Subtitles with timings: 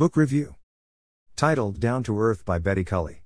[0.00, 0.54] Book Review
[1.36, 3.22] Titled Down to Earth by Betty Culley.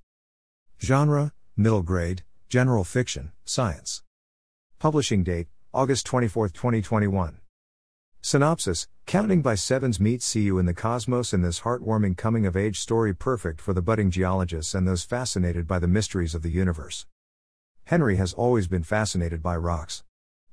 [0.83, 4.03] Genre Middle Grade, General Fiction, Science.
[4.81, 7.39] Publishing date August 24, 2021.
[8.21, 12.57] Synopsis Counting by Sevens meets see you in the cosmos in this heartwarming coming of
[12.57, 16.51] age story perfect for the budding geologists and those fascinated by the mysteries of the
[16.51, 17.07] universe.
[17.85, 20.03] Henry has always been fascinated by rocks.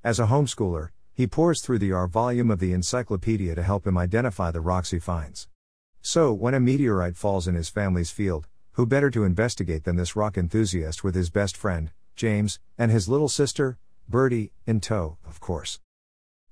[0.03, 3.97] As a homeschooler, he pores through the R volume of the encyclopedia to help him
[3.97, 5.47] identify the rocks he finds.
[6.03, 10.15] So, when a meteorite falls in his family's field, who better to investigate than this
[10.15, 13.77] rock enthusiast with his best friend, James, and his little sister,
[14.09, 15.79] Birdie, in tow, of course.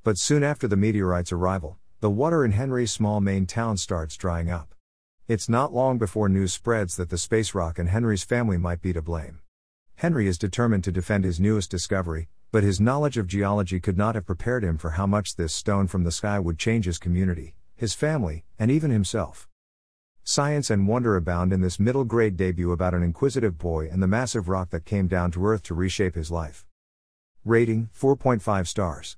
[0.04, 4.52] But soon after the meteorite's arrival, the water in Henry's small Maine town starts drying
[4.52, 4.76] up.
[5.28, 8.94] It's not long before news spreads that the space rock and Henry's family might be
[8.94, 9.40] to blame.
[9.96, 14.14] Henry is determined to defend his newest discovery, but his knowledge of geology could not
[14.14, 17.56] have prepared him for how much this stone from the sky would change his community
[17.80, 19.48] his family, and even himself.
[20.24, 24.08] Science and wonder abound in this middle grade debut about an inquisitive boy and the
[24.08, 26.66] massive rock that came down to earth to reshape his life.
[27.46, 29.16] Rating 4.5 stars.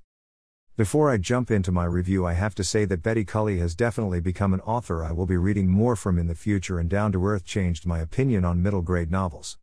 [0.78, 4.20] Before I jump into my review, I have to say that Betty Culley has definitely
[4.20, 7.25] become an author I will be reading more from in the future, and Down to
[7.25, 9.58] Earth changed my opinion on middle grade novels.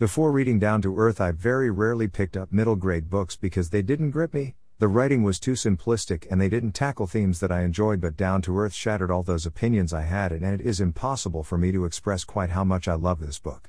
[0.00, 3.82] Before reading Down to Earth, I very rarely picked up middle grade books because they
[3.82, 7.64] didn't grip me, the writing was too simplistic and they didn't tackle themes that I
[7.64, 11.44] enjoyed, but down to earth shattered all those opinions I had, and it is impossible
[11.44, 13.68] for me to express quite how much I love this book.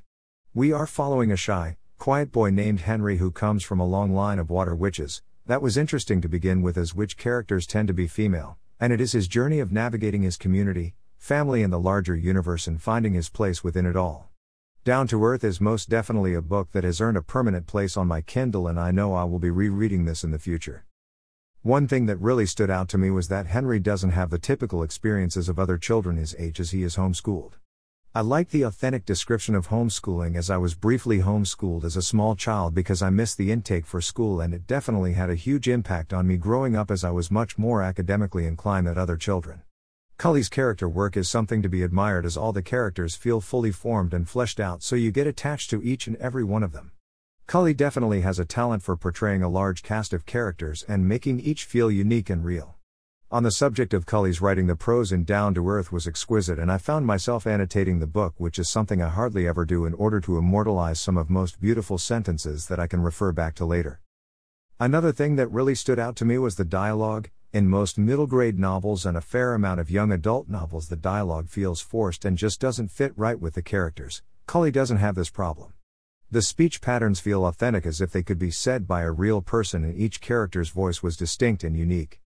[0.54, 4.40] We are following a shy, quiet boy named Henry who comes from a long line
[4.40, 5.22] of water witches.
[5.48, 9.02] That was interesting to begin with, as witch characters tend to be female, and it
[9.02, 13.28] is his journey of navigating his community, family, and the larger universe and finding his
[13.28, 14.30] place within it all.
[14.86, 18.08] Down to Earth is most definitely a book that has earned a permanent place on
[18.08, 20.86] my Kindle, and I know I will be rereading this in the future.
[21.64, 24.82] One thing that really stood out to me was that Henry doesn't have the typical
[24.82, 27.52] experiences of other children his age as he is homeschooled.
[28.16, 32.36] I like the authentic description of homeschooling as I was briefly homeschooled as a small
[32.36, 36.14] child because I missed the intake for school and it definitely had a huge impact
[36.14, 39.62] on me growing up as I was much more academically inclined than other children.
[40.18, 44.16] Culley's character work is something to be admired as all the characters feel fully formed
[44.16, 46.92] and fleshed out so you get attached to each and every one of them.
[47.52, 51.66] Culley definitely has a talent for portraying a large cast of characters and making each
[51.66, 52.78] feel unique and real.
[53.30, 56.72] On the subject of Culley's writing, the prose in Down to Earth was exquisite, and
[56.72, 60.22] I found myself annotating the book, which is something I hardly ever do in order
[60.22, 64.00] to immortalize some of most beautiful sentences that I can refer back to later.
[64.80, 67.32] Another thing that really stood out to me was the dialogue.
[67.52, 71.50] In most middle grade novels and a fair amount of young adult novels, the dialogue
[71.50, 74.22] feels forced and just doesn't fit right with the characters.
[74.48, 75.74] Cully doesn't have this problem.
[76.34, 79.84] The speech patterns feel authentic as if they could be said by a real person
[79.84, 82.22] and each character's voice was distinct and unique.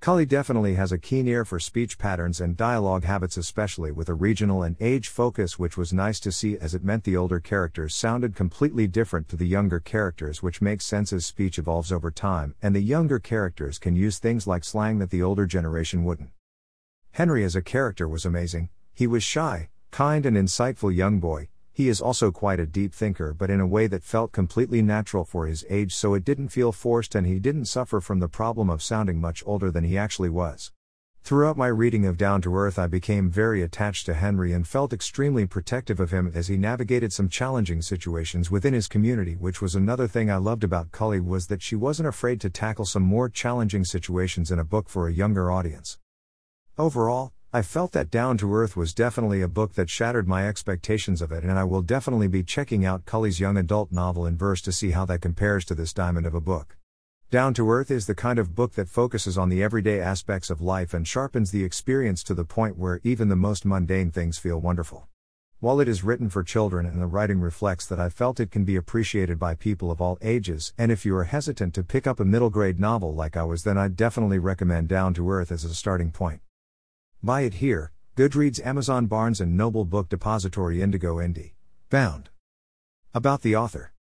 [0.00, 4.14] Culley definitely has a keen ear for speech patterns and dialogue habits, especially with a
[4.14, 7.94] regional and age focus, which was nice to see as it meant the older characters
[7.94, 12.54] sounded completely different to the younger characters, which makes sense as speech evolves over time,
[12.62, 16.30] and the younger characters can use things like slang that the older generation wouldn't.
[17.10, 21.46] Henry as a character was amazing, he was shy, kind, and insightful young boy,
[21.80, 25.24] he is also quite a deep thinker, but in a way that felt completely natural
[25.24, 28.68] for his age, so it didn't feel forced and he didn't suffer from the problem
[28.68, 30.72] of sounding much older than he actually was.
[31.22, 34.92] Throughout my reading of Down to Earth, I became very attached to Henry and felt
[34.92, 39.74] extremely protective of him as he navigated some challenging situations within his community, which was
[39.74, 43.30] another thing I loved about Culley was that she wasn't afraid to tackle some more
[43.30, 45.98] challenging situations in a book for a younger audience.
[46.76, 51.20] Overall, I felt that Down to Earth was definitely a book that shattered my expectations
[51.20, 54.60] of it, and I will definitely be checking out Culley's young adult novel in verse
[54.62, 56.76] to see how that compares to this diamond of a book.
[57.28, 60.60] Down to Earth is the kind of book that focuses on the everyday aspects of
[60.60, 64.60] life and sharpens the experience to the point where even the most mundane things feel
[64.60, 65.08] wonderful.
[65.58, 68.62] While it is written for children and the writing reflects that I felt it can
[68.62, 72.20] be appreciated by people of all ages, and if you are hesitant to pick up
[72.20, 75.64] a middle grade novel like I was, then I'd definitely recommend Down to Earth as
[75.64, 76.42] a starting point.
[77.22, 81.52] Buy it here, Goodreads, Amazon, Barnes and Noble Book Depository, Indigo Indie.
[81.90, 82.30] Bound.
[83.12, 83.92] About the author.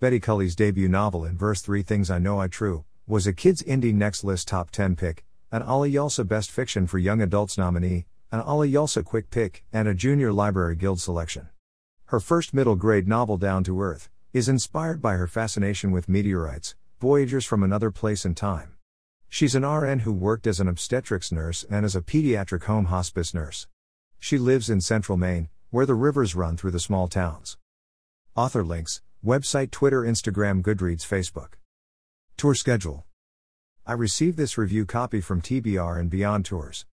[0.00, 3.62] Betty Culley's debut novel in verse 3 Things I Know I True was a Kids
[3.62, 8.06] Indie Next List Top 10 pick, an ALA Yalsa Best Fiction for Young Adults nominee,
[8.32, 11.50] an ALA Yalsa Quick Pick, and a Junior Library Guild selection.
[12.06, 16.74] Her first middle grade novel, Down to Earth, is inspired by her fascination with meteorites,
[17.00, 18.74] voyagers from another place and time.
[19.32, 23.32] She's an RN who worked as an obstetrics nurse and as a pediatric home hospice
[23.32, 23.68] nurse.
[24.18, 27.56] She lives in central Maine, where the rivers run through the small towns.
[28.34, 31.52] Author links website, Twitter, Instagram, Goodreads, Facebook.
[32.36, 33.04] Tour schedule.
[33.86, 36.84] I received this review copy from TBR and Beyond Tours.